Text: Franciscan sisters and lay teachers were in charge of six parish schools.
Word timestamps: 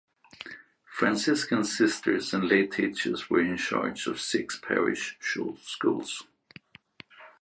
Franciscan 0.87 1.63
sisters 1.63 2.33
and 2.33 2.49
lay 2.49 2.65
teachers 2.65 3.29
were 3.29 3.41
in 3.41 3.55
charge 3.57 4.07
of 4.07 4.19
six 4.19 4.57
parish 4.57 5.15
schools. 5.21 6.23